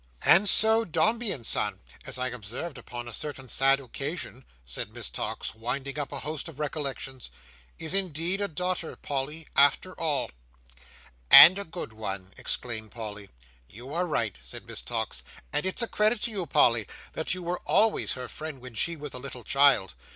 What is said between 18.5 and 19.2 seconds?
when she was a